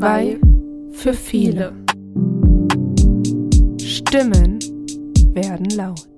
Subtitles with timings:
[0.00, 0.40] Zwei
[0.92, 1.76] für viele.
[3.78, 4.58] Stimmen
[5.34, 6.08] werden laut.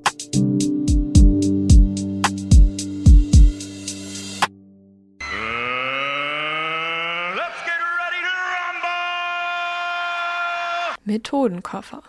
[11.04, 12.04] Methodenkoffer.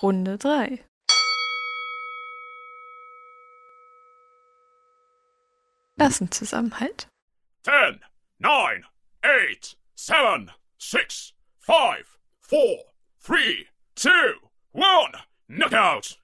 [0.00, 0.82] Runde 3.
[5.98, 7.08] Klassenzusammenhalt.
[7.64, 8.00] 10,
[8.38, 8.86] 9,
[9.20, 12.84] 8, 7, 6, 5, 4,
[13.26, 14.10] 3, 2,
[14.74, 14.84] 1,
[15.48, 16.20] Knockout!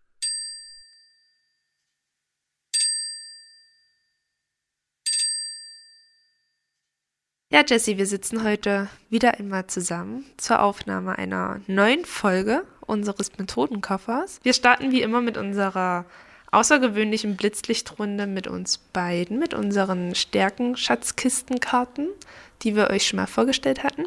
[7.51, 14.39] Ja, Jessie, wir sitzen heute wieder einmal zusammen zur Aufnahme einer neuen Folge unseres Methodenkoffers.
[14.45, 16.07] Wir starten wie immer mit unserer
[16.53, 22.09] außergewöhnlichen Blitzlichtrunde mit uns beiden, mit unseren Stärken-Schatzkistenkarten,
[22.63, 24.07] die wir euch schon mal vorgestellt hatten.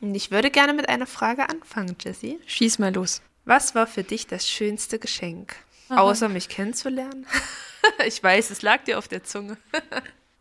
[0.00, 2.38] Und ich würde gerne mit einer Frage anfangen, Jessie.
[2.46, 3.22] Schieß mal los.
[3.44, 5.56] Was war für dich das schönste Geschenk?
[5.88, 6.00] Aha.
[6.00, 7.26] Außer mich kennenzulernen?
[8.06, 9.56] ich weiß, es lag dir auf der Zunge.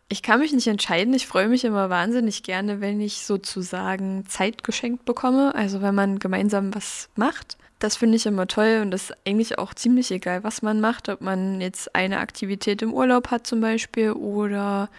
[0.07, 1.15] Ich kann mich nicht entscheiden.
[1.15, 5.55] Ich freue mich immer wahnsinnig gerne, wenn ich sozusagen Zeit geschenkt bekomme.
[5.55, 7.57] Also wenn man gemeinsam was macht.
[7.79, 11.09] Das finde ich immer toll und das ist eigentlich auch ziemlich egal, was man macht.
[11.09, 14.89] Ob man jetzt eine Aktivität im Urlaub hat zum Beispiel oder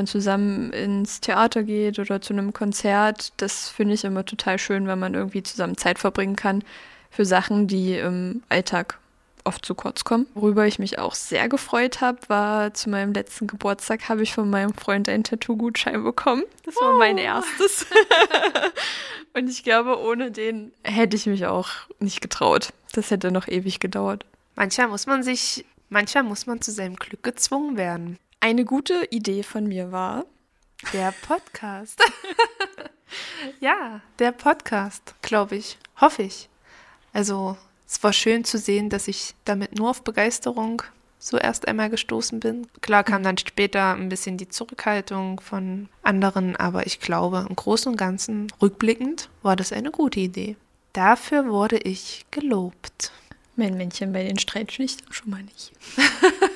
[0.00, 3.34] man zusammen ins Theater geht oder zu einem Konzert.
[3.36, 6.64] Das finde ich immer total schön, wenn man irgendwie zusammen Zeit verbringen kann
[7.10, 8.98] für Sachen, die im Alltag
[9.44, 10.26] oft zu kurz kommen.
[10.34, 14.48] Worüber ich mich auch sehr gefreut habe, war zu meinem letzten Geburtstag habe ich von
[14.48, 16.44] meinem Freund einen Tattoo-Gutschein bekommen.
[16.64, 17.86] Das war mein erstes.
[19.34, 22.72] Und ich glaube, ohne den hätte ich mich auch nicht getraut.
[22.92, 24.24] Das hätte noch ewig gedauert.
[24.56, 28.18] Manchmal muss man sich, manchmal muss man zu seinem Glück gezwungen werden.
[28.42, 30.24] Eine gute Idee von mir war,
[30.94, 32.00] Der Podcast.
[33.60, 35.76] ja, der Podcast, glaube ich.
[36.00, 36.48] Hoffe ich.
[37.12, 40.82] Also, es war schön zu sehen, dass ich damit nur auf Begeisterung
[41.18, 42.66] so erst einmal gestoßen bin.
[42.80, 47.92] Klar kam dann später ein bisschen die Zurückhaltung von anderen, aber ich glaube, im Großen
[47.92, 50.56] und Ganzen, rückblickend, war das eine gute Idee.
[50.94, 53.12] Dafür wurde ich gelobt.
[53.56, 55.72] mein Männchen bei den Streitschlichtern schon mal nicht.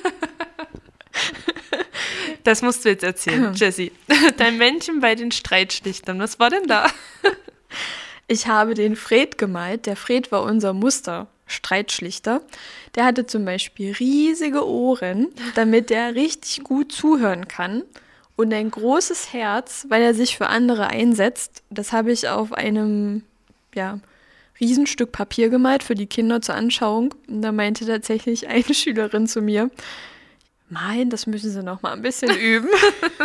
[2.45, 3.91] Das musst du jetzt erzählen, Jessie.
[4.37, 6.87] Dein Männchen bei den Streitschlichtern, was war denn da?
[8.27, 9.85] Ich habe den Fred gemalt.
[9.85, 12.41] Der Fred war unser Muster-Streitschlichter.
[12.95, 17.83] Der hatte zum Beispiel riesige Ohren, damit er richtig gut zuhören kann.
[18.35, 21.61] Und ein großes Herz, weil er sich für andere einsetzt.
[21.69, 23.21] Das habe ich auf einem,
[23.75, 23.99] ja,
[24.59, 27.13] Riesenstück Papier gemalt für die Kinder zur Anschauung.
[27.27, 29.69] Und da meinte tatsächlich eine Schülerin zu mir,
[30.75, 32.69] Nein, das müssen sie noch mal ein bisschen üben.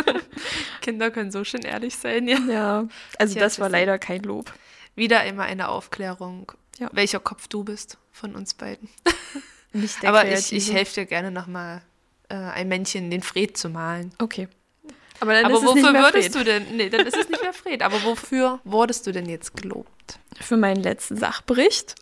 [0.81, 2.37] Kinder können so schön ehrlich sein, ja.
[2.49, 4.53] ja, also das war leider kein Lob.
[4.95, 6.89] Wieder immer eine Aufklärung, Ja.
[6.91, 8.89] welcher Kopf du bist von uns beiden.
[9.73, 10.55] Nicht der Aber ich, Kreative.
[10.57, 11.81] ich helfe dir gerne nochmal,
[12.29, 14.11] äh, ein Männchen, den Fred zu malen.
[14.19, 14.47] Okay.
[15.21, 16.41] Aber dann Aber ist es nicht wofür mehr würdest Fred.
[16.41, 19.55] du denn, nee, dann ist es nicht mehr Fred, aber wofür wurdest du denn jetzt
[19.55, 20.17] gelobt?
[20.41, 21.93] Für meinen letzten Sachbericht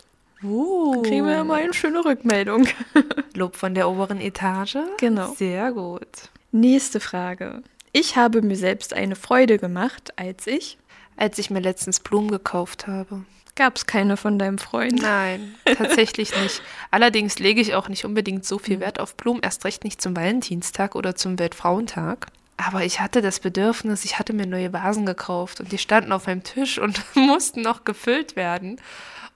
[0.43, 1.01] Uh.
[1.01, 2.67] kriegen wir ja mal eine schöne Rückmeldung.
[3.35, 4.77] Lob von der oberen Etage?
[4.97, 5.33] Genau.
[5.33, 6.29] Sehr gut.
[6.51, 7.61] Nächste Frage.
[7.91, 10.77] Ich habe mir selbst eine Freude gemacht, als ich.
[11.17, 13.25] Als ich mir letztens Blumen gekauft habe.
[13.55, 15.01] Gab es keine von deinem Freund?
[15.01, 16.61] Nein, tatsächlich nicht.
[16.91, 20.15] Allerdings lege ich auch nicht unbedingt so viel Wert auf Blumen, erst recht nicht zum
[20.15, 22.27] Valentinstag oder zum Weltfrauentag.
[22.55, 26.27] Aber ich hatte das Bedürfnis, ich hatte mir neue Vasen gekauft und die standen auf
[26.27, 28.79] meinem Tisch und mussten noch gefüllt werden.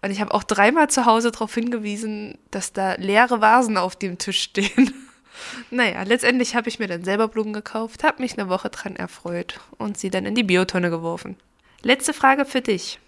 [0.03, 4.17] Und ich habe auch dreimal zu Hause darauf hingewiesen, dass da leere Vasen auf dem
[4.19, 4.93] Tisch stehen.
[5.71, 9.59] Naja, letztendlich habe ich mir dann selber Blumen gekauft, habe mich eine Woche dran erfreut
[9.79, 11.37] und sie dann in die Biotonne geworfen.
[11.81, 12.99] Letzte Frage für dich.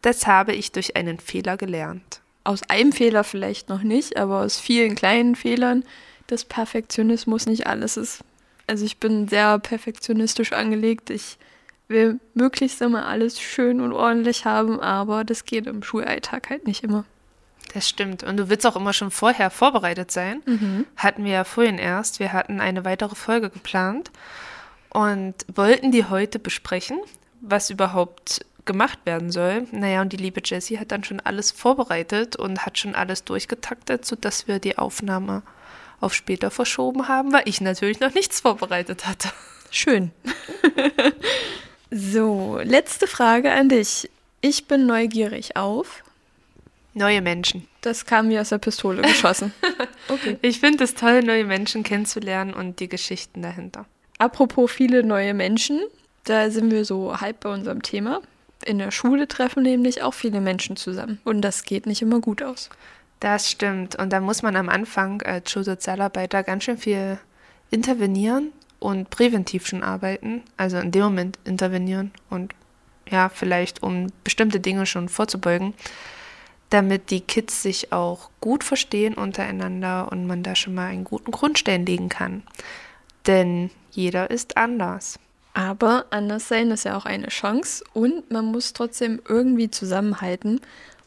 [0.00, 2.22] Das habe ich durch einen Fehler gelernt.
[2.44, 5.84] Aus einem Fehler vielleicht noch nicht, aber aus vielen kleinen Fehlern,
[6.28, 8.24] dass Perfektionismus nicht alles ist.
[8.66, 11.10] Also ich bin sehr perfektionistisch angelegt.
[11.10, 11.36] Ich
[11.88, 16.82] will möglichst immer alles schön und ordentlich haben, aber das geht im Schulalltag halt nicht
[16.82, 17.04] immer.
[17.74, 18.22] Das stimmt.
[18.22, 20.42] Und du willst auch immer schon vorher vorbereitet sein.
[20.96, 22.20] Hatten wir ja vorhin erst.
[22.20, 24.10] Wir hatten eine weitere Folge geplant
[24.90, 26.98] und wollten die heute besprechen,
[27.40, 29.66] was überhaupt gemacht werden soll.
[29.72, 34.04] Naja, und die liebe Jessie hat dann schon alles vorbereitet und hat schon alles durchgetaktet,
[34.04, 35.42] sodass wir die Aufnahme
[36.00, 39.30] auf später verschoben haben, weil ich natürlich noch nichts vorbereitet hatte.
[39.70, 40.12] Schön.
[41.90, 44.10] so, letzte Frage an dich.
[44.40, 46.02] Ich bin neugierig auf.
[46.94, 47.68] Neue Menschen.
[47.82, 49.52] Das kam mir aus der Pistole geschossen.
[50.08, 50.38] Okay.
[50.40, 53.86] Ich finde es toll, neue Menschen kennenzulernen und die Geschichten dahinter.
[54.18, 55.80] Apropos viele neue Menschen,
[56.22, 58.20] da sind wir so halb bei unserem Thema.
[58.64, 62.40] In der Schule treffen nämlich auch viele Menschen zusammen und das geht nicht immer gut
[62.40, 62.70] aus.
[63.18, 63.96] Das stimmt.
[63.96, 67.18] Und da muss man am Anfang als Schulsozialarbeiter ganz schön viel
[67.72, 70.42] intervenieren und präventiv schon arbeiten.
[70.56, 72.54] Also in dem Moment intervenieren und
[73.08, 75.74] ja, vielleicht um bestimmte Dinge schon vorzubeugen,
[76.70, 81.30] damit die Kids sich auch gut verstehen untereinander und man da schon mal einen guten
[81.30, 82.42] Grundstein legen kann.
[83.26, 85.18] Denn jeder ist anders.
[85.54, 90.60] Aber anders sein ist ja auch eine Chance und man muss trotzdem irgendwie zusammenhalten.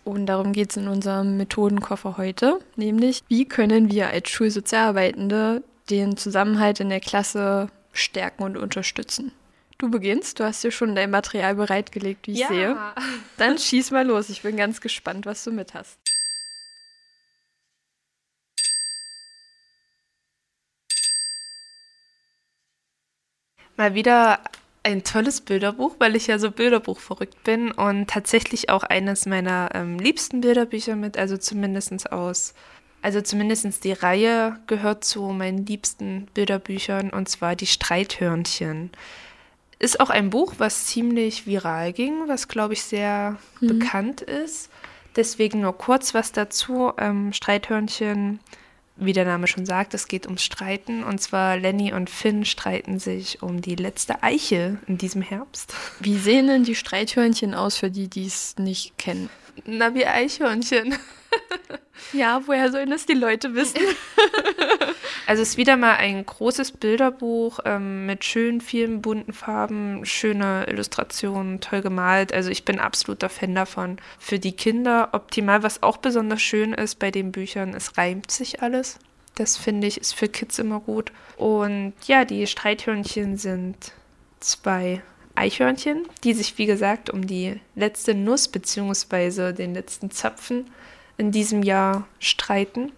[0.03, 6.17] Und darum geht es in unserem Methodenkoffer heute, nämlich wie können wir als Schulsozialarbeitende den
[6.17, 9.31] Zusammenhalt in der Klasse stärken und unterstützen.
[9.77, 12.47] Du beginnst, du hast dir schon dein Material bereitgelegt, wie ich ja.
[12.49, 12.77] sehe.
[13.37, 15.97] Dann schieß mal los, ich bin ganz gespannt, was du mit hast.
[23.77, 24.41] Mal wieder
[24.83, 29.69] ein tolles Bilderbuch, weil ich ja so Bilderbuch verrückt bin und tatsächlich auch eines meiner
[29.73, 32.53] ähm, liebsten Bilderbücher mit, also zumindest aus,
[33.01, 38.91] also zumindest die Reihe gehört zu meinen liebsten Bilderbüchern und zwar die Streithörnchen.
[39.79, 43.79] Ist auch ein Buch, was ziemlich viral ging, was glaube ich sehr mhm.
[43.79, 44.69] bekannt ist.
[45.15, 46.91] Deswegen nur kurz was dazu.
[46.97, 48.39] Ähm, Streithörnchen
[48.99, 51.03] wie der Name schon sagt, es geht ums Streiten.
[51.03, 55.73] Und zwar Lenny und Finn streiten sich um die letzte Eiche in diesem Herbst.
[55.99, 59.29] Wie sehen denn die Streithörnchen aus für die, die es nicht kennen?
[59.65, 60.95] Na, wie Eichhörnchen.
[62.13, 63.81] Ja, woher sollen das die Leute wissen?
[65.27, 70.65] also es ist wieder mal ein großes Bilderbuch ähm, mit schönen, vielen bunten Farben, schöne
[70.67, 72.33] Illustrationen, toll gemalt.
[72.33, 73.97] Also ich bin absoluter Fan davon.
[74.17, 75.63] Für die Kinder optimal.
[75.63, 78.99] Was auch besonders schön ist bei den Büchern, es reimt sich alles.
[79.35, 81.11] Das finde ich ist für Kids immer gut.
[81.37, 83.93] Und ja, die Streithörnchen sind
[84.39, 85.01] zwei
[85.35, 89.53] Eichhörnchen, die sich wie gesagt um die letzte Nuss bzw.
[89.53, 90.69] den letzten Zapfen
[91.19, 92.91] in diesem Jahr streiten.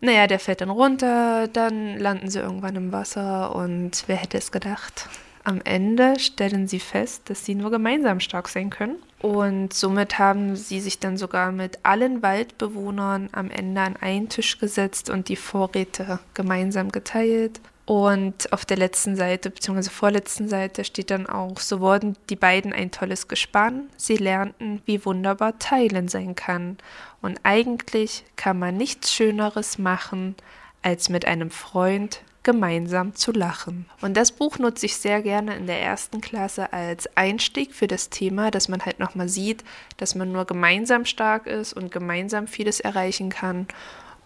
[0.00, 4.50] Naja, der fällt dann runter, dann landen sie irgendwann im Wasser und wer hätte es
[4.50, 5.08] gedacht?
[5.42, 8.96] Am Ende stellen sie fest, dass sie nur gemeinsam stark sein können.
[9.20, 14.58] Und somit haben sie sich dann sogar mit allen Waldbewohnern am Ende an einen Tisch
[14.58, 17.60] gesetzt und die Vorräte gemeinsam geteilt.
[17.90, 22.72] Und auf der letzten Seite, beziehungsweise vorletzten Seite, steht dann auch, so wurden die beiden
[22.72, 23.88] ein tolles Gespann.
[23.96, 26.78] Sie lernten, wie wunderbar Teilen sein kann.
[27.22, 30.34] Und eigentlich kann man nichts Schöneres machen,
[30.82, 33.84] als mit einem Freund gemeinsam zu lachen.
[34.00, 38.08] Und das Buch nutze ich sehr gerne in der ersten Klasse als Einstieg für das
[38.08, 39.62] Thema, dass man halt nochmal sieht,
[39.98, 43.68] dass man nur gemeinsam stark ist und gemeinsam vieles erreichen kann.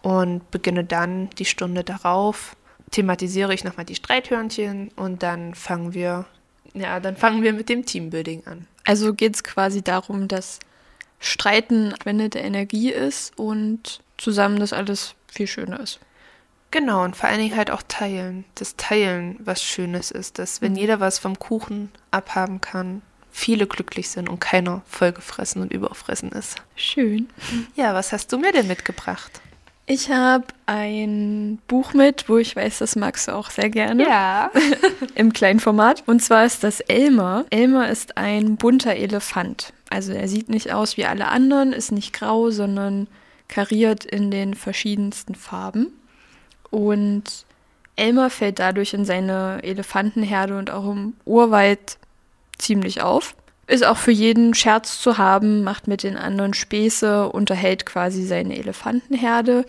[0.02, 2.56] Und beginne dann die Stunde darauf
[2.94, 6.26] thematisiere ich nochmal die Streithörnchen und dann fangen wir,
[6.74, 8.66] ja, dann fangen wir mit dem Teambuilding an.
[8.84, 10.60] Also geht es quasi darum, dass
[11.24, 15.98] Streiten wendete Energie ist und zusammen das alles viel schöner ist.
[16.70, 18.44] Genau, und vor allen Dingen halt auch teilen.
[18.56, 20.78] Das Teilen was Schönes ist, dass wenn mhm.
[20.78, 26.56] jeder was vom Kuchen abhaben kann, viele glücklich sind und keiner vollgefressen und überfressen ist.
[26.76, 27.28] Schön.
[27.74, 29.40] Ja, was hast du mir denn mitgebracht?
[29.86, 34.02] Ich habe ein Buch mit, wo ich weiß, das magst du auch sehr gerne.
[34.02, 34.50] Ja.
[35.14, 36.02] Im kleinen Format.
[36.06, 37.44] Und zwar ist das Elmer.
[37.50, 39.74] Elmer ist ein bunter Elefant.
[39.94, 43.06] Also er sieht nicht aus wie alle anderen, ist nicht grau, sondern
[43.46, 45.92] kariert in den verschiedensten Farben.
[46.70, 47.46] Und
[47.94, 51.98] Elmer fällt dadurch in seine Elefantenherde und auch im Urwald
[52.58, 53.36] ziemlich auf.
[53.68, 58.58] Ist auch für jeden Scherz zu haben, macht mit den anderen Späße, unterhält quasi seine
[58.58, 59.64] Elefantenherde.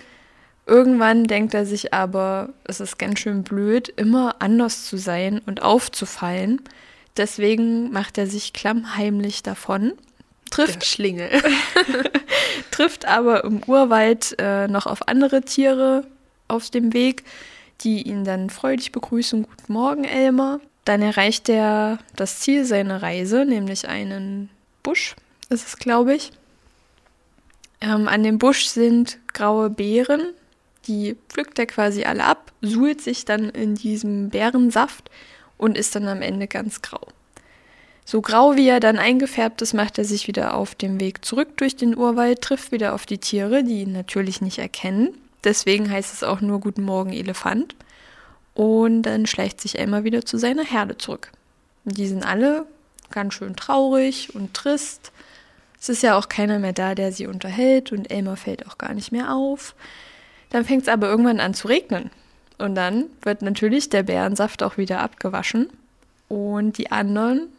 [0.66, 5.62] Irgendwann denkt er sich aber, es ist ganz schön blöd, immer anders zu sein und
[5.62, 6.62] aufzufallen.
[7.16, 9.94] Deswegen macht er sich klammheimlich davon.
[10.52, 11.30] Trifft, Der Schlingel.
[12.72, 16.06] trifft aber im Urwald äh, noch auf andere Tiere
[16.48, 17.24] auf dem Weg,
[17.82, 19.44] die ihn dann freudig begrüßen.
[19.44, 20.60] Guten Morgen, Elmer.
[20.86, 24.50] Dann erreicht er das Ziel seiner Reise, nämlich einen
[24.84, 25.16] Busch,
[25.50, 26.32] ist es, glaube ich.
[27.82, 30.34] Ähm, an dem Busch sind graue Beeren,
[30.88, 35.10] die pflückt er quasi alle ab, suhlt sich dann in diesem Beerensaft
[35.58, 37.08] und ist dann am Ende ganz grau.
[38.08, 41.58] So grau wie er dann eingefärbt ist, macht er sich wieder auf dem Weg zurück
[41.58, 45.10] durch den Urwald, trifft wieder auf die Tiere, die ihn natürlich nicht erkennen.
[45.44, 47.76] Deswegen heißt es auch nur Guten Morgen Elefant.
[48.54, 51.32] Und dann schleicht sich Elmar wieder zu seiner Herde zurück.
[51.84, 52.66] Die sind alle
[53.12, 55.12] ganz schön traurig und trist.
[55.80, 58.94] Es ist ja auch keiner mehr da, der sie unterhält und Elmar fällt auch gar
[58.94, 59.76] nicht mehr auf.
[60.52, 62.12] Dann fängt es aber irgendwann an zu regnen.
[62.58, 65.70] Und dann wird natürlich der Bärensaft auch wieder abgewaschen.
[66.28, 67.50] Und die anderen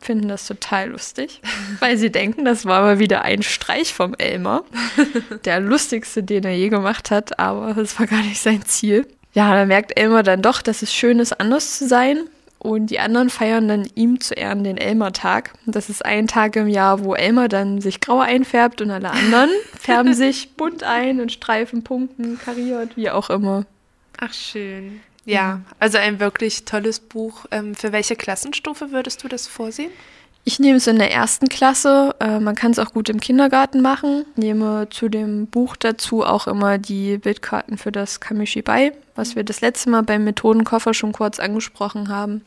[0.00, 1.40] finden das total lustig,
[1.80, 4.64] weil sie denken, das war mal wieder ein Streich vom Elmer.
[5.44, 9.06] Der lustigste, den er je gemacht hat, aber das war gar nicht sein Ziel.
[9.34, 12.24] Ja, da merkt Elmer dann doch, dass es schön ist, anders zu sein.
[12.58, 15.52] Und die anderen feiern dann ihm zu Ehren den Elmer-Tag.
[15.66, 19.50] Das ist ein Tag im Jahr, wo Elmer dann sich grau einfärbt und alle anderen
[19.78, 23.64] färben sich bunt ein und Streifen, Punkten, kariert, wie auch immer.
[24.18, 25.00] Ach, schön.
[25.24, 27.46] Ja, also ein wirklich tolles Buch.
[27.50, 29.90] Ähm, für welche Klassenstufe würdest du das vorsehen?
[30.44, 32.14] Ich nehme es in der ersten Klasse.
[32.20, 34.24] Äh, man kann es auch gut im Kindergarten machen.
[34.30, 39.44] Ich nehme zu dem Buch dazu auch immer die Bildkarten für das Kamishibai, was wir
[39.44, 42.42] das letzte Mal beim Methodenkoffer schon kurz angesprochen haben,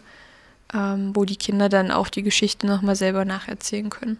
[0.73, 4.19] ähm, wo die Kinder dann auch die Geschichte nochmal selber nacherzählen können.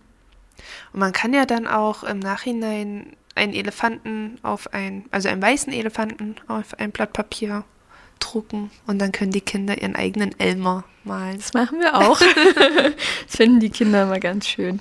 [0.93, 5.73] Und man kann ja dann auch im Nachhinein einen Elefanten auf ein, also einen weißen
[5.73, 7.63] Elefanten auf ein Blatt Papier
[8.21, 11.37] drucken und dann können die Kinder ihren eigenen Elmer malen.
[11.37, 12.19] Das machen wir auch.
[13.27, 14.79] das finden die Kinder immer ganz schön.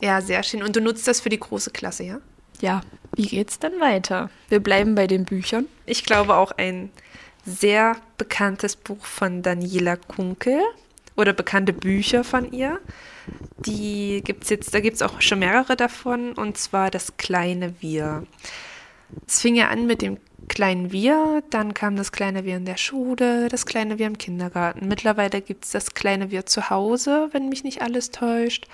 [0.00, 0.62] Ja, sehr schön.
[0.62, 2.20] Und du nutzt das für die große Klasse, ja?
[2.60, 2.80] Ja.
[3.14, 4.30] Wie geht's dann weiter?
[4.48, 5.66] Wir bleiben bei den Büchern.
[5.86, 6.90] Ich glaube auch ein
[7.44, 10.60] sehr bekanntes Buch von Daniela Kunkel
[11.16, 12.78] oder bekannte Bücher von ihr.
[13.58, 18.26] Die gibt's jetzt, da gibt es auch schon mehrere davon, und zwar das kleine Wir.
[19.26, 22.76] Es fing ja an mit dem kleinen Wir, dann kam das kleine Wir in der
[22.76, 24.88] Schule, das kleine Wir im Kindergarten.
[24.88, 28.66] Mittlerweile gibt es das kleine Wir zu Hause, wenn mich nicht alles täuscht.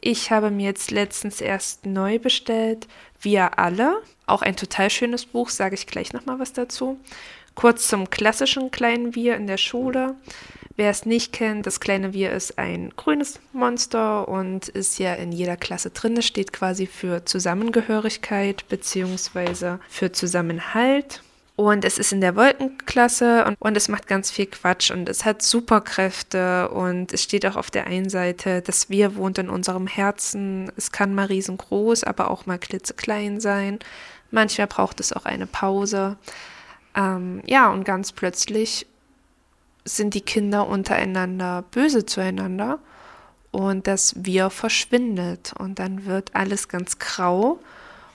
[0.00, 2.88] Ich habe mir jetzt letztens erst neu bestellt,
[3.20, 4.02] Wir alle.
[4.26, 6.98] Auch ein total schönes Buch, sage ich gleich nochmal was dazu.
[7.54, 10.14] Kurz zum klassischen kleinen Wir in der Schule.
[10.80, 15.30] Wer es nicht kennt, das kleine Wir ist ein grünes Monster und ist ja in
[15.30, 16.16] jeder Klasse drin.
[16.16, 19.76] Es steht quasi für Zusammengehörigkeit bzw.
[19.90, 21.22] für Zusammenhalt.
[21.54, 25.26] Und es ist in der Wolkenklasse und, und es macht ganz viel Quatsch und es
[25.26, 29.86] hat Superkräfte und es steht auch auf der einen Seite, das Wir wohnt in unserem
[29.86, 30.72] Herzen.
[30.78, 33.80] Es kann mal riesengroß, aber auch mal klitzeklein sein.
[34.30, 36.16] Manchmal braucht es auch eine Pause.
[36.96, 38.86] Ähm, ja, und ganz plötzlich
[39.84, 42.78] sind die Kinder untereinander böse zueinander
[43.50, 47.58] und das Wir verschwindet und dann wird alles ganz grau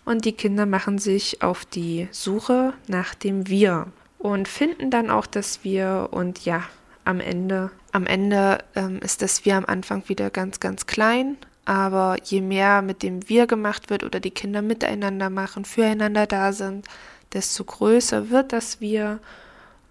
[0.05, 3.87] und die Kinder machen sich auf die Suche nach dem Wir
[4.19, 6.63] und finden dann auch das Wir und ja,
[7.03, 12.17] am Ende, am Ende ähm, ist das Wir am Anfang wieder ganz, ganz klein, aber
[12.23, 16.87] je mehr mit dem Wir gemacht wird oder die Kinder miteinander machen, füreinander da sind,
[17.33, 19.19] desto größer wird das Wir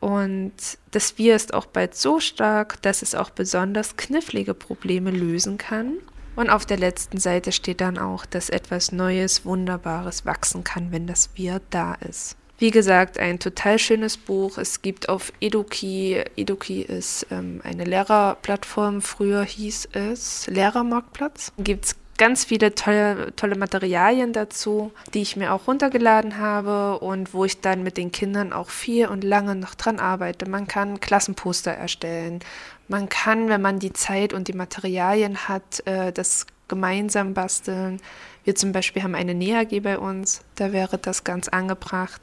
[0.05, 0.53] und
[0.91, 5.95] das Wir ist auch bald so stark, dass es auch besonders knifflige Probleme lösen kann.
[6.37, 11.07] Und auf der letzten Seite steht dann auch, dass etwas Neues, Wunderbares wachsen kann, wenn
[11.07, 12.37] das Wir da ist.
[12.59, 14.59] Wie gesagt, ein total schönes Buch.
[14.59, 21.51] Es gibt auf Eduki, Eduki ist ähm, eine Lehrerplattform, früher hieß es Lehrermarktplatz.
[21.57, 27.35] Gibt es ganz viele tolle, tolle Materialien dazu, die ich mir auch runtergeladen habe und
[27.35, 30.49] wo ich dann mit den Kindern auch viel und lange noch dran arbeite.
[30.49, 32.41] Man kann Klassenposter erstellen.
[32.89, 38.01] Man kann, wenn man die Zeit und die Materialien hat, äh, das gemeinsam basteln.
[38.45, 42.21] Wir zum Beispiel haben eine NEAG bei uns, da wäre das ganz angebracht.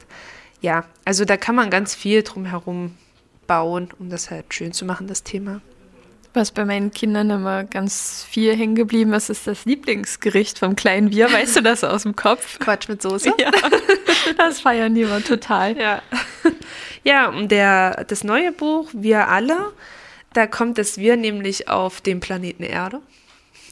[0.61, 2.95] Ja, also da kann man ganz viel drum herum
[3.47, 5.61] bauen, um das halt schön zu machen, das Thema.
[6.33, 11.09] Was bei meinen Kindern immer ganz viel hängen geblieben ist, ist das Lieblingsgericht vom kleinen
[11.09, 11.25] Bier.
[11.31, 12.59] Weißt du das aus dem Kopf?
[12.59, 13.33] Quatsch mit Soße?
[13.37, 13.51] Ja,
[14.37, 15.77] das feiern die immer total.
[15.77, 16.01] Ja,
[17.03, 19.73] ja und der, das neue Buch, Wir alle,
[20.33, 23.01] da kommt das Wir nämlich auf dem Planeten Erde.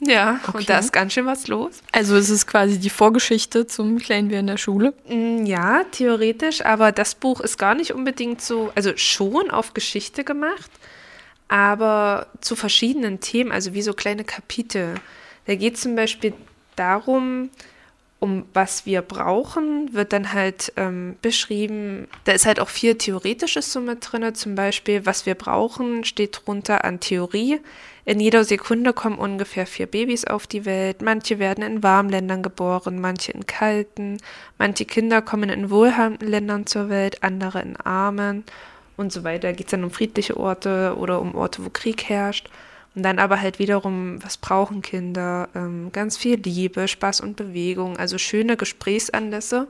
[0.01, 0.58] Ja, okay.
[0.58, 1.82] und da ist ganz schön was los.
[1.92, 4.94] Also es ist quasi die Vorgeschichte zum kleinen Wir in der Schule?
[5.08, 10.24] Mm, ja, theoretisch, aber das Buch ist gar nicht unbedingt so, also schon auf Geschichte
[10.24, 10.72] gemacht,
[11.50, 14.96] aber zu verschiedenen Themen, also wie so kleine Kapitel.
[15.46, 16.34] Da geht es zum Beispiel
[16.75, 17.50] darum,
[18.20, 22.08] um was wir brauchen, wird dann halt ähm, beschrieben.
[22.25, 24.36] Da ist halt auch viel Theoretisches so mit drin.
[24.36, 27.62] Zum Beispiel, was wir brauchen, steht drunter an Theorie.
[28.03, 31.01] In jeder Sekunde kommen ungefähr vier Babys auf die Welt.
[31.01, 34.18] Manche werden in warmen Ländern geboren, manche in kalten.
[34.58, 38.44] Manche Kinder kommen in wohlhabenden Ländern zur Welt, andere in armen
[39.00, 39.53] und so weiter.
[39.53, 42.50] Geht es dann um friedliche Orte oder um Orte, wo Krieg herrscht.
[42.96, 45.48] Und dann aber halt wiederum, was brauchen Kinder?
[45.56, 49.68] Ähm, ganz viel Liebe, Spaß und Bewegung, also schöne Gesprächsanlässe.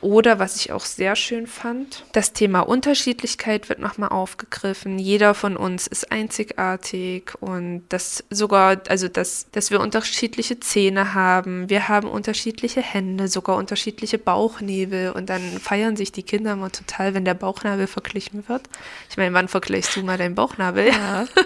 [0.00, 4.98] Oder was ich auch sehr schön fand, das Thema Unterschiedlichkeit wird nochmal aufgegriffen.
[4.98, 11.68] Jeder von uns ist einzigartig und das sogar, also dass, dass wir unterschiedliche Zähne haben,
[11.68, 17.14] wir haben unterschiedliche Hände, sogar unterschiedliche Bauchnebel und dann feiern sich die Kinder immer total,
[17.14, 18.62] wenn der Bauchnabel verglichen wird.
[19.10, 20.88] Ich meine, wann vergleichst du mal deinen Bauchnabel?
[20.88, 21.26] Ja.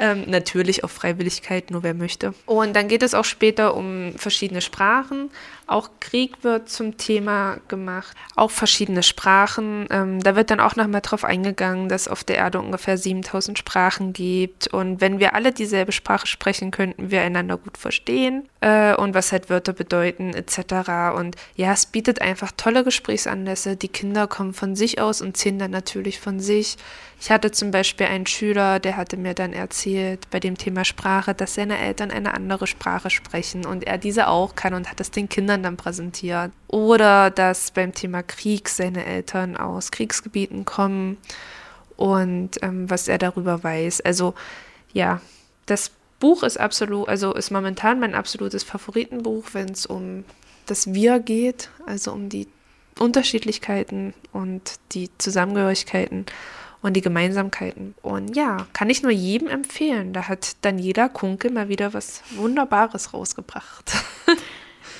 [0.00, 2.32] Ähm, natürlich auf Freiwilligkeit, nur wer möchte.
[2.46, 5.30] Und dann geht es auch später um verschiedene Sprachen.
[5.68, 8.16] Auch Krieg wird zum Thema gemacht.
[8.36, 9.86] Auch verschiedene Sprachen.
[9.90, 14.14] Ähm, da wird dann auch nochmal drauf eingegangen, dass auf der Erde ungefähr 7000 Sprachen
[14.14, 14.68] gibt.
[14.68, 18.48] Und wenn wir alle dieselbe Sprache sprechen, könnten wir einander gut verstehen.
[18.60, 21.14] Äh, und was halt Wörter bedeuten, etc.
[21.14, 23.76] Und ja, es bietet einfach tolle Gesprächsanlässe.
[23.76, 26.78] Die Kinder kommen von sich aus und ziehen dann natürlich von sich.
[27.20, 31.34] Ich hatte zum Beispiel einen Schüler, der hatte mir dann erzählt bei dem Thema Sprache,
[31.34, 35.10] dass seine Eltern eine andere Sprache sprechen und er diese auch kann und hat es
[35.10, 36.52] den Kindern dann präsentiert.
[36.68, 41.16] Oder dass beim Thema Krieg seine Eltern aus Kriegsgebieten kommen
[41.96, 44.00] und ähm, was er darüber weiß.
[44.02, 44.34] Also
[44.92, 45.20] ja,
[45.66, 50.24] das Buch ist absolut, also ist momentan mein absolutes Favoritenbuch, wenn es um
[50.66, 52.48] das Wir geht, also um die
[52.98, 56.26] Unterschiedlichkeiten und die Zusammengehörigkeiten
[56.82, 57.94] und die Gemeinsamkeiten.
[58.02, 60.12] Und ja, kann ich nur jedem empfehlen.
[60.12, 63.92] Da hat Daniela Kunke mal wieder was Wunderbares rausgebracht.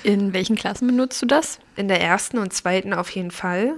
[0.02, 1.58] In welchen Klassen benutzt du das?
[1.76, 3.74] In der ersten und zweiten auf jeden Fall.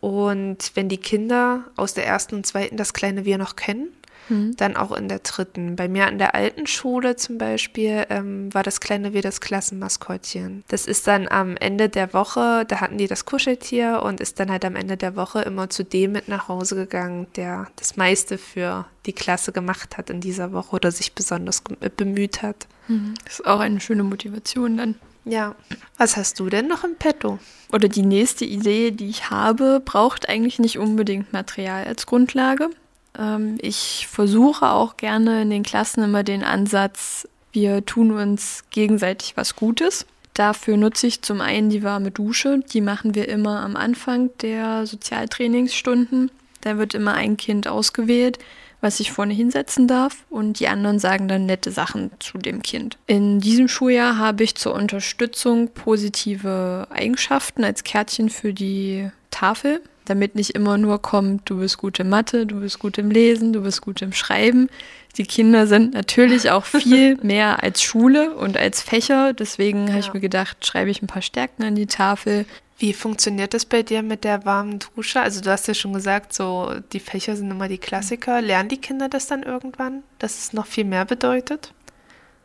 [0.00, 3.88] Und wenn die Kinder aus der ersten und zweiten das kleine Wir noch kennen,
[4.28, 4.56] Mhm.
[4.56, 5.76] Dann auch in der dritten.
[5.76, 10.64] Bei mir an der alten Schule zum Beispiel ähm, war das kleine Wir das Klassenmaskottchen.
[10.68, 14.50] Das ist dann am Ende der Woche, da hatten die das Kuscheltier und ist dann
[14.50, 18.38] halt am Ende der Woche immer zu dem mit nach Hause gegangen, der das meiste
[18.38, 22.66] für die Klasse gemacht hat in dieser Woche oder sich besonders äh, bemüht hat.
[22.88, 23.14] Mhm.
[23.24, 24.94] Das ist auch eine schöne Motivation dann.
[25.24, 25.54] Ja.
[25.96, 27.38] Was hast du denn noch im Petto?
[27.72, 32.70] Oder die nächste Idee, die ich habe, braucht eigentlich nicht unbedingt Material als Grundlage.
[33.18, 39.36] Ähm, ich versuche auch gerne in den Klassen immer den Ansatz, wir tun uns gegenseitig
[39.36, 40.06] was Gutes.
[40.34, 42.60] Dafür nutze ich zum einen die warme Dusche.
[42.72, 46.32] Die machen wir immer am Anfang der Sozialtrainingsstunden.
[46.62, 48.40] Da wird immer ein Kind ausgewählt,
[48.84, 52.98] was sich vorne hinsetzen darf und die anderen sagen dann nette Sachen zu dem Kind.
[53.06, 60.34] In diesem Schuljahr habe ich zur Unterstützung positive Eigenschaften als Kärtchen für die Tafel damit
[60.34, 63.62] nicht immer nur kommt, du bist gut in Mathe, du bist gut im Lesen, du
[63.62, 64.68] bist gut im Schreiben.
[65.16, 69.32] Die Kinder sind natürlich auch viel mehr als Schule und als Fächer.
[69.32, 69.94] Deswegen ja.
[69.94, 72.46] habe ich mir gedacht, schreibe ich ein paar Stärken an die Tafel.
[72.76, 75.20] Wie funktioniert das bei dir mit der warmen Dusche?
[75.20, 78.42] Also du hast ja schon gesagt, so die Fächer sind immer die Klassiker.
[78.42, 81.72] Lernen die Kinder das dann irgendwann, dass es noch viel mehr bedeutet?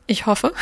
[0.06, 0.54] Ich hoffe.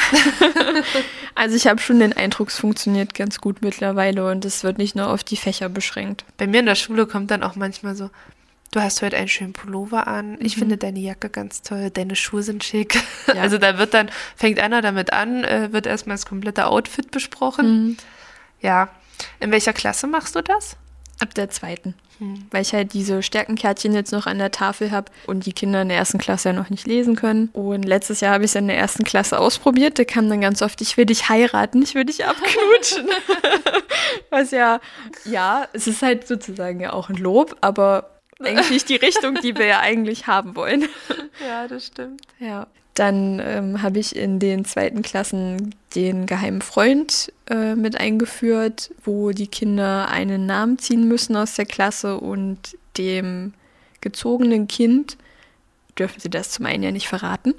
[1.36, 4.96] also ich habe schon den Eindruck, es funktioniert ganz gut mittlerweile und es wird nicht
[4.96, 6.26] nur auf die Fächer beschränkt.
[6.36, 8.10] Bei mir in der Schule kommt dann auch manchmal so,
[8.72, 10.60] du hast heute einen schönen Pullover an, ich mhm.
[10.60, 12.96] finde deine Jacke ganz toll, deine Schuhe sind schick.
[13.28, 13.36] Ja.
[13.42, 17.88] Also da wird dann, fängt einer damit an, äh, wird erstmal das komplette Outfit besprochen.
[17.88, 17.98] Mhm.
[18.62, 18.90] Ja.
[19.40, 20.78] In welcher Klasse machst du das?
[21.20, 21.96] Ab der zweiten.
[22.20, 22.46] Hm.
[22.52, 25.90] Weil ich halt diese Stärkenkärtchen jetzt noch an der Tafel habe und die Kinder in
[25.90, 27.50] der ersten Klasse ja noch nicht lesen können.
[27.54, 29.98] Und letztes Jahr habe ich es in der ersten Klasse ausprobiert.
[29.98, 33.08] Da kam dann ganz oft, ich will dich heiraten, ich will dich abknutschen.
[34.30, 34.80] Was ja,
[35.26, 39.56] ja, es ist halt sozusagen ja auch ein Lob, aber eigentlich nicht die Richtung, die
[39.56, 40.88] wir ja eigentlich haben wollen.
[41.46, 42.22] Ja, das stimmt.
[42.40, 42.68] Ja.
[42.98, 49.30] Dann ähm, habe ich in den zweiten Klassen den geheimen Freund äh, mit eingeführt, wo
[49.30, 53.54] die Kinder einen Namen ziehen müssen aus der Klasse und dem
[54.02, 55.16] gezogenen Kind
[56.00, 57.54] dürfen sie das zum einen ja nicht verraten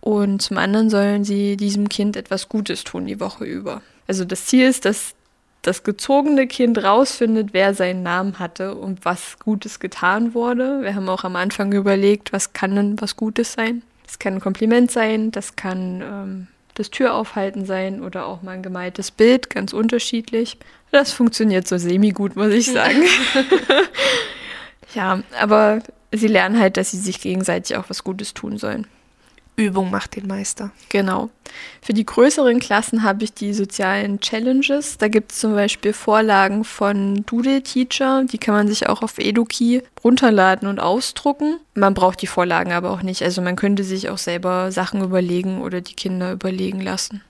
[0.00, 3.82] und zum anderen sollen sie diesem Kind etwas Gutes tun die Woche über.
[4.06, 5.14] Also das Ziel ist, dass
[5.60, 10.80] das gezogene Kind rausfindet, wer seinen Namen hatte und was Gutes getan wurde.
[10.80, 13.82] Wir haben auch am Anfang überlegt, was kann denn was Gutes sein.
[14.06, 18.62] Das kann ein Kompliment sein, das kann ähm, das Türaufhalten sein oder auch mal ein
[18.62, 20.58] gemaltes Bild, ganz unterschiedlich.
[20.92, 23.04] Das funktioniert so semi-gut, muss ich sagen.
[24.94, 28.86] ja, aber sie lernen halt, dass sie sich gegenseitig auch was Gutes tun sollen.
[29.56, 30.70] Übung macht den Meister.
[30.90, 31.30] Genau.
[31.80, 34.98] Für die größeren Klassen habe ich die sozialen Challenges.
[34.98, 38.24] Da gibt es zum Beispiel Vorlagen von Doodle Teacher.
[38.24, 41.58] Die kann man sich auch auf Eduki runterladen und ausdrucken.
[41.74, 43.22] Man braucht die Vorlagen aber auch nicht.
[43.22, 47.22] Also man könnte sich auch selber Sachen überlegen oder die Kinder überlegen lassen.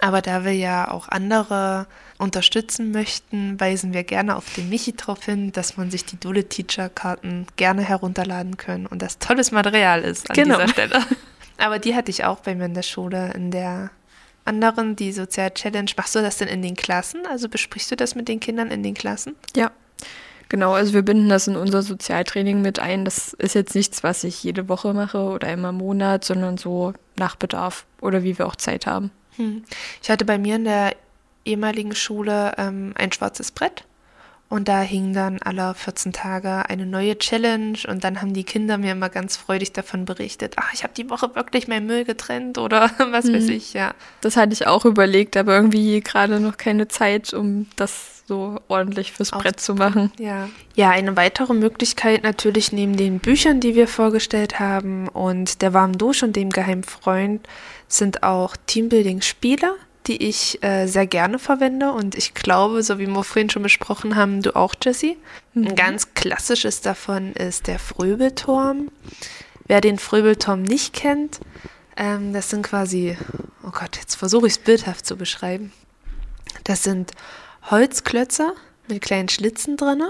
[0.00, 1.86] Aber da wir ja auch andere
[2.18, 6.48] unterstützen möchten, weisen wir gerne auf den Michi darauf hin, dass man sich die Dole
[6.48, 10.56] Teacher Karten gerne herunterladen können und das tolles Material ist an genau.
[10.56, 11.00] dieser Stelle.
[11.58, 13.90] Aber die hatte ich auch bei mir in der Schule, in der
[14.44, 15.90] anderen, die Sozial-Challenge.
[15.96, 17.26] Machst du das denn in den Klassen?
[17.28, 19.34] Also besprichst du das mit den Kindern in den Klassen?
[19.54, 19.70] Ja.
[20.48, 23.04] Genau, also wir binden das in unser Sozialtraining mit ein.
[23.04, 26.94] Das ist jetzt nichts, was ich jede Woche mache oder immer im Monat, sondern so
[27.16, 29.10] nach Bedarf oder wie wir auch Zeit haben.
[29.36, 29.64] Hm.
[30.02, 30.96] Ich hatte bei mir in der
[31.44, 33.84] ehemaligen Schule ähm, ein schwarzes Brett
[34.48, 38.78] Und da hing dann alle 14 Tage eine neue Challenge und dann haben die Kinder
[38.78, 42.56] mir immer ganz freudig davon berichtet, ach, ich habe die Woche wirklich meinen Müll getrennt
[42.56, 43.34] oder was mhm.
[43.34, 43.92] weiß ich, ja.
[44.22, 49.12] Das hatte ich auch überlegt, aber irgendwie gerade noch keine Zeit, um das so ordentlich
[49.12, 50.12] fürs Brett zu machen.
[50.18, 50.48] Ja.
[50.74, 55.98] ja, eine weitere Möglichkeit natürlich neben den Büchern, die wir vorgestellt haben und der warmen
[55.98, 57.46] Dusche und dem geheimen Freund
[57.86, 59.74] sind auch Teambuilding-Spiele
[60.08, 64.16] die ich äh, sehr gerne verwende und ich glaube, so wie wir vorhin schon besprochen
[64.16, 65.18] haben, du auch, Jessie.
[65.54, 65.68] Mhm.
[65.68, 68.90] Ein ganz klassisches davon ist der Fröbelturm.
[69.66, 71.40] Wer den Fröbelturm nicht kennt,
[71.96, 73.16] ähm, das sind quasi,
[73.62, 75.72] oh Gott, jetzt versuche ich es bildhaft zu beschreiben.
[76.64, 77.12] Das sind
[77.70, 78.54] Holzklötze
[78.88, 80.02] mit kleinen Schlitzen drin.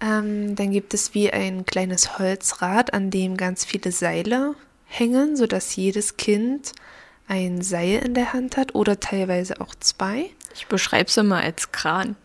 [0.00, 4.54] Ähm, dann gibt es wie ein kleines Holzrad, an dem ganz viele Seile
[4.86, 6.72] hängen, sodass jedes Kind
[7.26, 10.30] ein Seil in der Hand hat oder teilweise auch zwei.
[10.54, 12.16] Ich beschreibe es immer als Kran.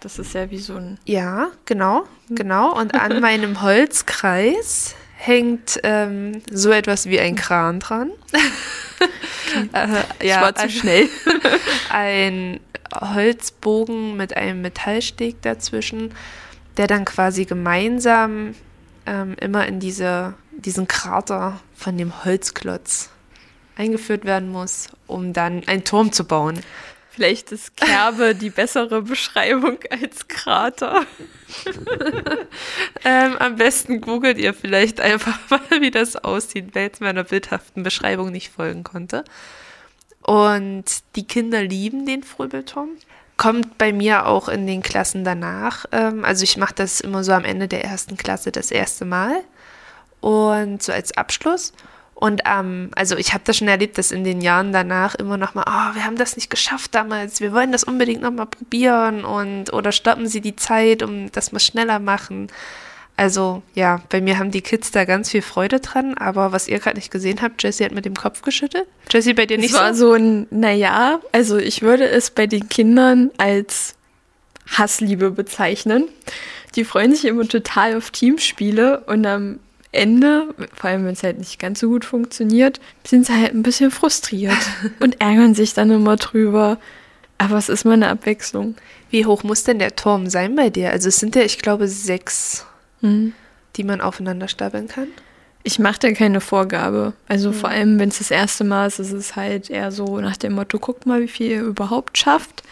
[0.00, 0.98] Das ist ja wie so ein.
[1.04, 2.78] Ja, genau, genau.
[2.78, 8.10] Und an meinem Holzkreis hängt ähm, so etwas wie ein Kran dran.
[9.72, 11.08] äh, ja, war zu schnell.
[11.90, 12.60] ein
[12.94, 16.14] Holzbogen mit einem Metallsteg dazwischen,
[16.76, 18.54] der dann quasi gemeinsam
[19.06, 23.10] ähm, immer in diese, diesen Krater von dem Holzklotz
[23.76, 26.60] eingeführt werden muss, um dann einen Turm zu bauen.
[27.16, 31.06] Vielleicht ist Kerbe die bessere Beschreibung als Krater.
[33.04, 37.82] ähm, am besten googelt ihr vielleicht einfach mal, wie das aussieht, wer jetzt meiner bildhaften
[37.82, 39.24] Beschreibung nicht folgen konnte.
[40.20, 40.84] Und
[41.14, 42.90] die Kinder lieben den Fröbelturm.
[43.38, 45.86] Kommt bei mir auch in den Klassen danach.
[45.92, 49.42] Ähm, also ich mache das immer so am Ende der ersten Klasse das erste Mal.
[50.20, 51.72] Und so als Abschluss.
[52.18, 55.54] Und ähm, also ich habe das schon erlebt, dass in den Jahren danach immer noch
[55.54, 59.22] mal, oh, wir haben das nicht geschafft damals, wir wollen das unbedingt noch mal probieren
[59.22, 62.48] und oder stoppen Sie die Zeit, um das mal schneller machen.
[63.18, 66.78] Also ja, bei mir haben die Kids da ganz viel Freude dran, aber was ihr
[66.78, 68.86] gerade nicht gesehen habt, Jessie hat mit dem Kopf geschüttelt.
[69.10, 70.08] Jessie, bei dir nicht es war so?
[70.08, 73.94] so ein, naja, also ich würde es bei den Kindern als
[74.70, 76.08] Hassliebe bezeichnen.
[76.76, 79.58] Die freuen sich immer total auf Teamspiele und am
[79.96, 83.62] Ende, vor allem wenn es halt nicht ganz so gut funktioniert, sind sie halt ein
[83.62, 84.56] bisschen frustriert
[85.00, 86.78] und ärgern sich dann immer drüber.
[87.38, 88.76] Aber es ist mal eine Abwechslung.
[89.10, 90.90] Wie hoch muss denn der Turm sein bei dir?
[90.90, 92.66] Also es sind ja, ich glaube, sechs,
[93.00, 93.34] mhm.
[93.76, 95.08] die man aufeinander stapeln kann.
[95.62, 97.12] Ich mache da keine Vorgabe.
[97.28, 97.54] Also mhm.
[97.54, 100.54] vor allem, wenn es das erste Mal ist, ist es halt eher so nach dem
[100.54, 102.62] Motto, guckt mal, wie viel ihr überhaupt schafft.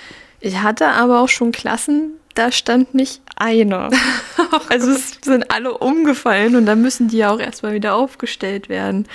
[0.41, 3.91] Ich hatte aber auch schon Klassen, da stand nicht einer.
[4.69, 9.07] also es sind alle umgefallen und dann müssen die ja auch erstmal wieder aufgestellt werden.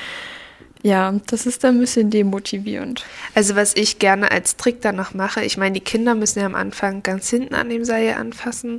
[0.81, 3.05] Ja, das ist dann ein bisschen demotivierend.
[3.35, 6.45] Also was ich gerne als Trick dann noch mache, ich meine, die Kinder müssen ja
[6.45, 8.75] am Anfang ganz hinten an dem Seil anfassen.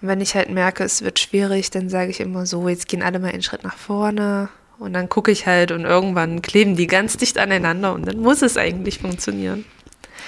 [0.00, 3.02] Und wenn ich halt merke, es wird schwierig, dann sage ich immer so, jetzt gehen
[3.02, 4.48] alle mal einen Schritt nach vorne.
[4.78, 8.42] Und dann gucke ich halt und irgendwann kleben die ganz dicht aneinander und dann muss
[8.42, 9.64] es eigentlich funktionieren.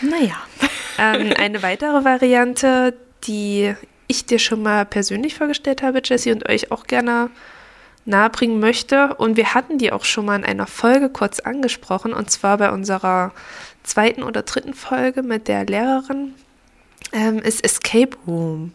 [0.03, 0.37] Naja.
[0.99, 2.95] Ähm, eine weitere Variante,
[3.27, 3.75] die
[4.09, 7.31] ich dir schon mal persönlich vorgestellt habe, Jessie, und euch auch gerne
[8.05, 9.15] nahebringen möchte.
[9.17, 12.71] Und wir hatten die auch schon mal in einer Folge kurz angesprochen, und zwar bei
[12.71, 13.33] unserer
[13.83, 16.35] zweiten oder dritten Folge mit der Lehrerin,
[17.13, 18.73] ähm, ist Escape Room.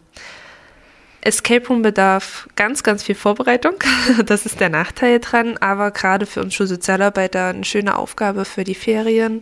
[1.22, 3.74] Escape Room bedarf ganz, ganz viel Vorbereitung.
[4.26, 8.74] Das ist der Nachteil dran, aber gerade für uns Schulsozialarbeiter eine schöne Aufgabe für die
[8.74, 9.40] Ferien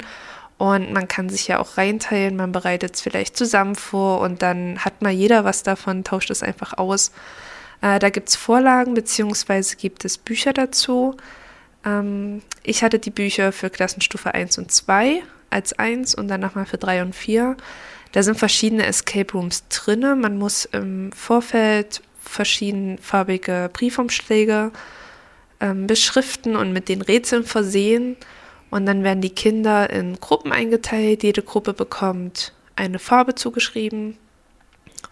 [0.61, 4.79] und man kann sich ja auch reinteilen, man bereitet es vielleicht zusammen vor und dann
[4.81, 7.13] hat mal jeder was davon, tauscht es einfach aus.
[7.81, 11.17] Äh, da gibt es Vorlagen beziehungsweise gibt es Bücher dazu.
[11.87, 16.67] Ähm, ich hatte die Bücher für Klassenstufe 1 und 2 als 1 und dann nochmal
[16.67, 17.57] für 3 und 4.
[18.13, 20.15] Da sind verschiedene Escape Rooms drinne.
[20.15, 24.73] Man muss im Vorfeld verschiedenfarbige Briefumschläge
[25.61, 28.19] ähm, beschriften und mit den Rätseln versehen.
[28.71, 31.23] Und dann werden die Kinder in Gruppen eingeteilt.
[31.23, 34.17] Jede Gruppe bekommt eine Farbe zugeschrieben.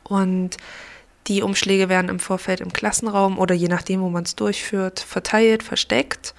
[0.04, 0.56] Und
[1.26, 5.62] die Umschläge werden im Vorfeld im Klassenraum oder je nachdem, wo man es durchführt, verteilt,
[5.62, 6.34] versteckt.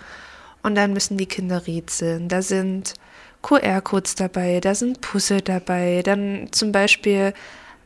[0.64, 2.28] Und dann müssen die Kinder rätseln.
[2.28, 2.96] Da sind
[3.42, 7.34] QR-Codes dabei, da sind Puzzle dabei, dann zum Beispiel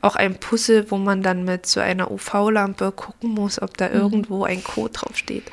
[0.02, 3.96] auch ein Puzzle, wo man dann mit so einer UV-Lampe gucken muss, ob da mhm.
[3.96, 5.44] irgendwo ein Code draufsteht.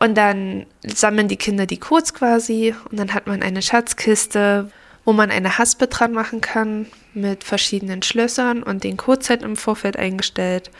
[0.00, 4.70] Und dann sammeln die Kinder die Codes quasi und dann hat man eine Schatzkiste,
[5.04, 9.96] wo man eine Haspe dran machen kann mit verschiedenen Schlössern und den Codeset im Vorfeld
[9.96, 10.70] eingestellt.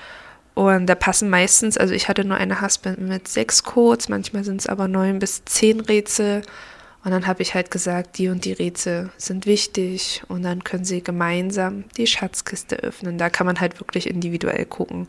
[0.55, 4.61] Und da passen meistens, also ich hatte nur eine Haspe mit sechs Codes, manchmal sind
[4.61, 6.43] es aber neun bis zehn Rätsel.
[7.05, 10.85] Und dann habe ich halt gesagt, die und die Rätsel sind wichtig und dann können
[10.85, 13.19] sie gemeinsam die Schatzkiste öffnen.
[13.19, 15.07] Da kann man halt wirklich individuell gucken,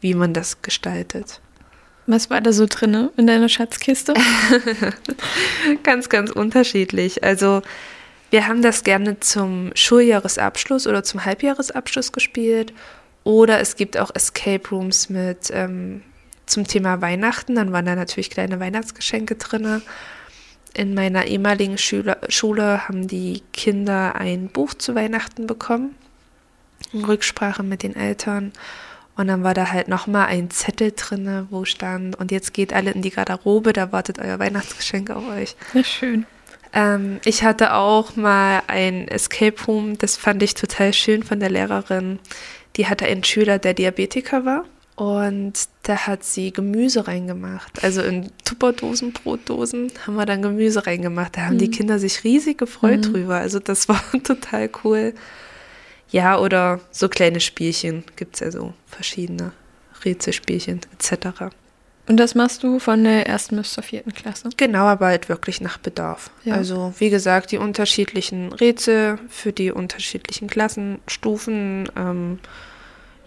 [0.00, 1.40] wie man das gestaltet.
[2.06, 4.14] Was war da so drin in deiner Schatzkiste?
[5.82, 7.24] ganz, ganz unterschiedlich.
[7.24, 7.62] Also
[8.30, 12.72] wir haben das gerne zum Schuljahresabschluss oder zum Halbjahresabschluss gespielt.
[13.22, 16.02] Oder es gibt auch Escape Rooms mit ähm,
[16.44, 17.54] zum Thema Weihnachten.
[17.54, 19.82] Dann waren da natürlich kleine Weihnachtsgeschenke drin.
[20.74, 25.94] In meiner ehemaligen Schule, Schule haben die Kinder ein Buch zu Weihnachten bekommen.
[26.92, 28.52] In Rücksprache mit den Eltern.
[29.16, 32.90] Und dann war da halt nochmal ein Zettel drin, wo stand, und jetzt geht alle
[32.90, 35.54] in die Garderobe, da wartet euer Weihnachtsgeschenk auf euch.
[35.72, 36.26] Ja, schön.
[36.72, 41.50] Ähm, ich hatte auch mal ein Escape Room, das fand ich total schön von der
[41.50, 42.18] Lehrerin.
[42.76, 44.64] Die hatte einen Schüler, der Diabetiker war.
[44.96, 47.82] Und da hat sie Gemüse reingemacht.
[47.82, 51.36] Also in Tupperdosen, Brotdosen haben wir dann Gemüse reingemacht.
[51.36, 51.58] Da haben mhm.
[51.58, 53.12] die Kinder sich riesig gefreut mhm.
[53.12, 53.36] drüber.
[53.36, 55.14] Also das war total cool.
[56.10, 59.52] Ja, oder so kleine Spielchen gibt es ja so verschiedene
[60.04, 61.50] Rätselspielchen etc.
[62.06, 64.50] Und das machst du von der ersten bis zur vierten Klasse?
[64.56, 66.30] Genau, aber halt wirklich nach Bedarf.
[66.44, 66.54] Ja.
[66.54, 71.88] Also wie gesagt, die unterschiedlichen Rätsel für die unterschiedlichen Klassenstufen.
[71.96, 72.38] Ähm,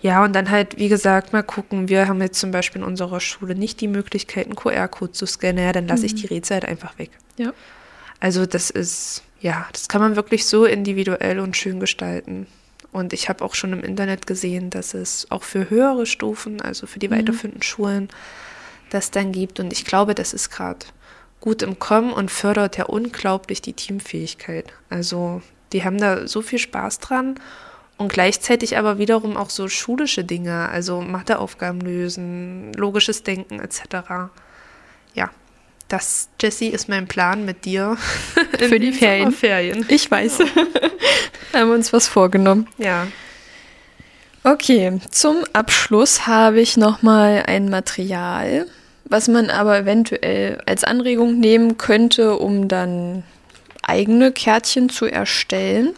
[0.02, 1.90] ja, und dann halt, wie gesagt, mal gucken.
[1.90, 5.64] Wir haben jetzt zum Beispiel in unserer Schule nicht die Möglichkeit, einen QR-Code zu scannen.
[5.64, 6.06] Ja, dann lasse mhm.
[6.06, 7.10] ich die Rätsel halt einfach weg.
[7.38, 7.54] Ja.
[8.20, 12.46] Also das ist, ja, das kann man wirklich so individuell und schön gestalten.
[12.92, 16.88] Und ich habe auch schon im Internet gesehen, dass es auch für höhere Stufen, also
[16.88, 17.16] für die mhm.
[17.16, 18.10] weiterführenden Schulen,
[18.90, 19.60] das dann gibt.
[19.60, 20.86] Und ich glaube, das ist gerade
[21.40, 24.74] gut im Kommen und fördert ja unglaublich die Teamfähigkeit.
[24.90, 25.42] Also
[25.74, 27.36] die haben da so viel Spaß dran
[27.98, 34.32] und gleichzeitig aber wiederum auch so schulische Dinge, also Matheaufgaben lösen, logisches Denken etc.
[35.14, 35.30] Ja,
[35.88, 37.98] das, Jessie, ist mein Plan mit dir.
[38.60, 39.32] Für die Ferien.
[39.32, 39.86] Ferien.
[39.88, 40.40] Ich weiß.
[41.54, 42.68] haben wir uns was vorgenommen.
[42.78, 43.08] Ja.
[44.44, 48.66] Okay, zum Abschluss habe ich nochmal ein Material,
[49.06, 53.24] was man aber eventuell als Anregung nehmen könnte, um dann
[53.82, 55.94] eigene Kärtchen zu erstellen.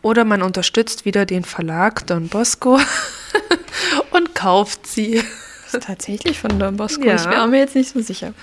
[0.00, 2.80] Oder man unterstützt wieder den Verlag Don Bosco
[4.10, 5.22] und kauft sie.
[5.64, 7.04] Das ist tatsächlich von Don Bosco.
[7.04, 7.16] Ja.
[7.16, 8.34] Ich wäre mir jetzt nicht so sicher.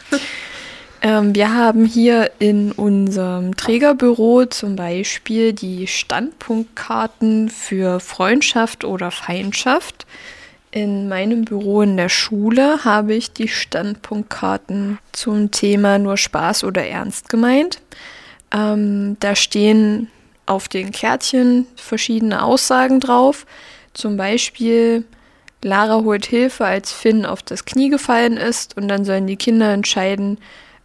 [1.02, 10.06] Ähm, wir haben hier in unserem Trägerbüro zum Beispiel die Standpunktkarten für Freundschaft oder Feindschaft.
[10.72, 16.86] In meinem Büro in der Schule habe ich die Standpunktkarten zum Thema nur Spaß oder
[16.86, 17.82] Ernst gemeint.
[18.52, 20.10] Ähm, da stehen
[20.46, 23.46] auf den Kärtchen verschiedene Aussagen drauf.
[23.94, 25.06] Zum Beispiel,
[25.64, 28.76] Lara holt Hilfe, als Finn auf das Knie gefallen ist.
[28.78, 30.38] Und dann sollen die Kinder entscheiden,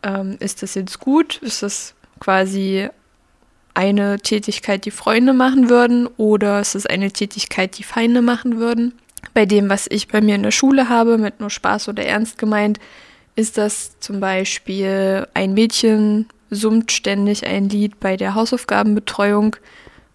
[0.04, 1.38] ähm, ist das jetzt gut?
[1.38, 2.88] Ist das quasi
[3.72, 6.06] eine Tätigkeit, die Freunde machen würden?
[6.16, 8.94] Oder ist es eine Tätigkeit, die Feinde machen würden?
[9.32, 12.38] Bei dem, was ich bei mir in der Schule habe, mit nur Spaß oder Ernst
[12.38, 12.78] gemeint,
[13.34, 19.56] ist das zum Beispiel ein Mädchen summt ständig ein Lied bei der Hausaufgabenbetreuung.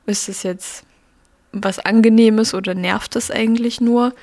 [0.06, 0.86] Ist es jetzt
[1.52, 4.14] was Angenehmes oder nervt es eigentlich nur?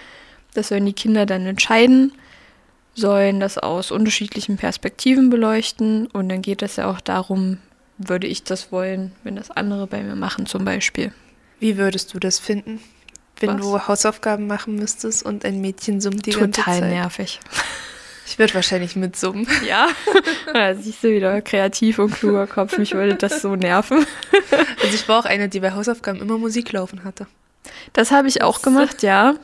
[0.54, 2.12] Das sollen die Kinder dann entscheiden,
[2.96, 7.58] sollen das aus unterschiedlichen Perspektiven beleuchten und dann geht es ja auch darum,
[7.98, 11.12] würde ich das wollen, wenn das andere bei mir machen zum Beispiel.
[11.60, 12.80] Wie würdest du das finden,
[13.38, 13.60] wenn was?
[13.60, 16.74] du Hausaufgaben machen müsstest und ein Mädchen summt die Total ganze Zeit?
[16.74, 17.40] Total nervig.
[18.26, 19.46] Ich würde wahrscheinlich mitsummen.
[19.66, 19.88] Ja.
[20.52, 22.76] da siehst du wieder, kreativ und kluger Kopf.
[22.78, 24.04] Mich würde das so nerven.
[24.82, 27.26] Also ich war auch eine, die bei Hausaufgaben immer Musik laufen hatte.
[27.92, 29.34] Das habe ich auch gemacht, ja.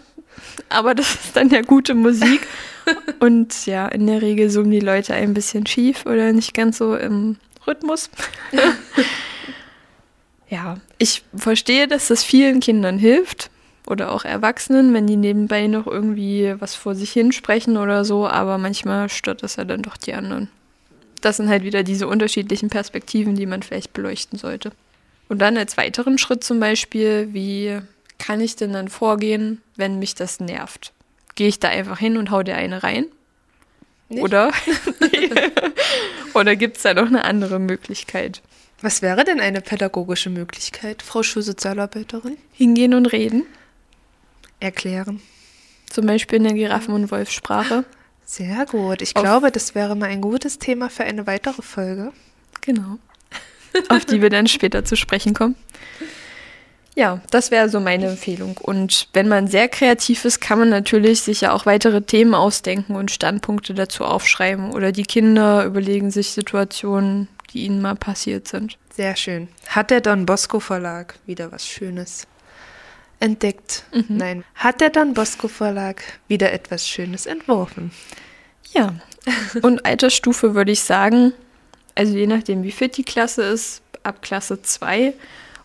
[0.69, 2.47] Aber das ist dann ja gute Musik.
[3.21, 6.97] Und ja, in der Regel summen die Leute ein bisschen schief oder nicht ganz so
[6.97, 8.11] im Rhythmus.
[10.49, 13.51] ja, ich verstehe, dass das vielen Kindern hilft
[13.87, 18.59] oder auch Erwachsenen, wenn die nebenbei noch irgendwie was vor sich hinsprechen oder so, aber
[18.59, 20.49] manchmal stört das ja dann doch die anderen.
[21.21, 24.73] Das sind halt wieder diese unterschiedlichen Perspektiven, die man vielleicht beleuchten sollte.
[25.29, 27.79] Und dann als weiteren Schritt zum Beispiel, wie
[28.23, 30.93] kann ich denn dann vorgehen, wenn mich das nervt?
[31.35, 33.07] Gehe ich da einfach hin und hau dir eine rein?
[34.09, 34.23] Nicht?
[34.23, 34.53] Oder?
[36.35, 38.41] Oder gibt es da noch eine andere Möglichkeit?
[38.81, 42.37] Was wäre denn eine pädagogische Möglichkeit, Frau Schulsozialarbeiterin?
[42.53, 43.45] Hingehen und reden
[44.61, 45.21] erklären.
[45.91, 47.85] Zum Beispiel in der Giraffen- und Wolfssprache.
[48.25, 49.03] Sehr gut.
[49.03, 52.13] Ich Auf glaube, das wäre mal ein gutes Thema für eine weitere Folge.
[52.61, 52.99] Genau.
[53.89, 55.57] Auf die wir dann später zu sprechen kommen.
[56.95, 58.59] Ja, das wäre so meine Empfehlung.
[58.59, 62.97] Und wenn man sehr kreativ ist, kann man natürlich sich ja auch weitere Themen ausdenken
[62.97, 64.73] und Standpunkte dazu aufschreiben.
[64.73, 68.77] Oder die Kinder überlegen sich Situationen, die ihnen mal passiert sind.
[68.95, 69.49] Sehr schön.
[69.69, 72.27] Hat der Don Bosco Verlag wieder was Schönes
[73.21, 73.85] entdeckt?
[73.95, 74.05] Mhm.
[74.09, 74.45] Nein.
[74.55, 77.91] Hat der Don Bosco Verlag wieder etwas Schönes entworfen?
[78.73, 78.95] Ja.
[79.63, 81.33] Und Altersstufe würde ich sagen,
[81.95, 85.15] also je nachdem, wie fit die Klasse ist, ab Klasse 2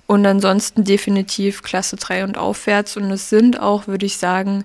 [0.07, 2.97] und ansonsten definitiv Klasse 3 und aufwärts.
[2.97, 4.63] Und es sind auch, würde ich sagen,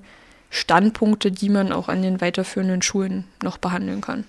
[0.50, 4.24] Standpunkte, die man auch an den weiterführenden Schulen noch behandeln kann.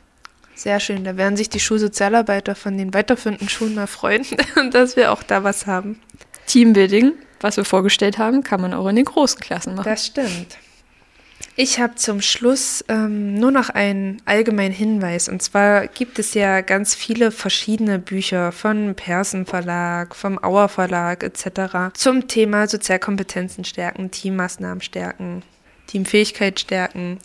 [0.56, 1.04] Sehr schön.
[1.04, 4.26] Da werden sich die Schulsozialarbeiter von den weiterführenden Schulen mal freuen,
[4.71, 5.99] dass wir auch da was haben.
[6.47, 9.89] Teambuilding, was wir vorgestellt haben, kann man auch in den großen Klassen machen.
[9.89, 10.58] Das stimmt.
[11.56, 15.30] Ich habe zum Schluss ähm, nur noch einen allgemeinen Hinweis.
[15.30, 21.22] Und zwar gibt es ja ganz viele verschiedene Bücher von Persen Verlag, vom Auer Verlag
[21.22, 21.94] etc.
[21.94, 25.44] zum Thema Sozialkompetenzen stärken, Teammaßnahmen stärken,
[25.86, 27.20] Teamfähigkeit stärken.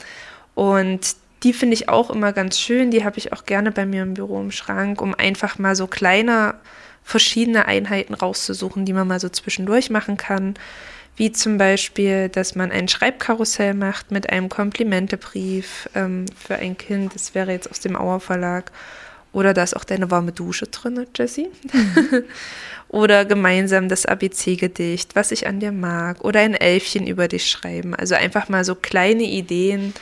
[0.55, 2.91] Und die finde ich auch immer ganz schön.
[2.91, 5.87] Die habe ich auch gerne bei mir im Büro im Schrank, um einfach mal so
[5.87, 6.55] kleine
[7.03, 10.55] verschiedene Einheiten rauszusuchen, die man mal so zwischendurch machen kann
[11.19, 17.15] wie zum Beispiel, dass man ein Schreibkarussell macht mit einem Komplimentebrief ähm, für ein Kind.
[17.15, 18.71] Das wäre jetzt aus dem Auer Verlag.
[19.33, 21.49] Oder da ist auch deine warme Dusche drin, Jessie.
[22.89, 26.25] Oder gemeinsam das ABC-Gedicht, was ich an dir mag.
[26.25, 27.95] Oder ein Elfchen über dich schreiben.
[27.95, 29.93] Also einfach mal so kleine Ideen,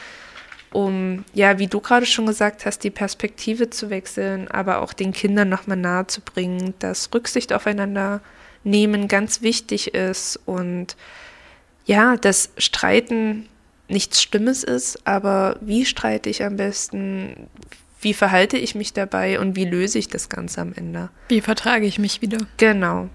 [0.73, 5.13] um, ja, wie du gerade schon gesagt hast, die Perspektive zu wechseln, aber auch den
[5.13, 8.21] Kindern nochmal nahe zu bringen, dass Rücksicht aufeinander
[8.67, 10.97] nehmen ganz wichtig ist und
[11.87, 13.49] ja, dass Streiten
[13.89, 17.49] nichts Stimmes ist, aber wie streite ich am besten?
[18.01, 21.09] Wie verhalte ich mich dabei und wie löse ich das Ganze am Ende?
[21.29, 22.39] Wie vertrage ich mich wieder?
[22.57, 23.09] Genau.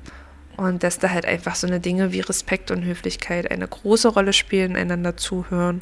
[0.57, 4.33] Und dass da halt einfach so eine Dinge wie Respekt und Höflichkeit eine große Rolle
[4.33, 5.81] spielen, einander zuhören.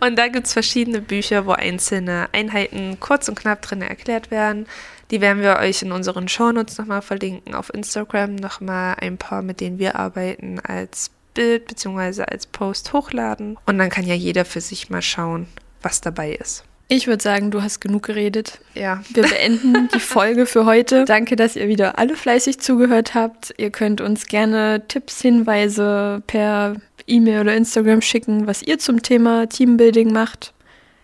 [0.00, 4.66] Und da gibt es verschiedene Bücher, wo einzelne Einheiten kurz und knapp drin erklärt werden.
[5.10, 9.60] Die werden wir euch in unseren Shownotes nochmal verlinken, auf Instagram nochmal ein paar, mit
[9.60, 12.22] denen wir arbeiten, als Bild bzw.
[12.22, 13.56] als Post hochladen.
[13.66, 15.46] Und dann kann ja jeder für sich mal schauen,
[15.82, 16.64] was dabei ist.
[16.88, 18.60] Ich würde sagen, du hast genug geredet.
[18.74, 19.02] Ja.
[19.12, 21.04] Wir beenden die Folge für heute.
[21.04, 23.52] Danke, dass ihr wieder alle fleißig zugehört habt.
[23.56, 26.76] Ihr könnt uns gerne Tipps, Hinweise per
[27.08, 30.52] E-Mail oder Instagram schicken, was ihr zum Thema Teambuilding macht.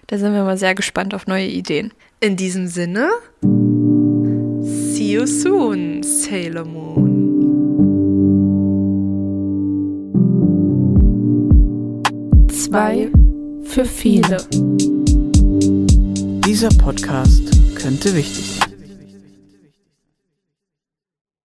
[0.06, 1.92] Da sind wir mal sehr gespannt auf neue Ideen.
[2.20, 7.18] In diesem Sinne, see you soon, Sailor Moon.
[12.48, 13.10] Zwei
[13.64, 14.36] für viele.
[16.52, 17.44] Dieser Podcast
[17.76, 18.71] könnte wichtig sein.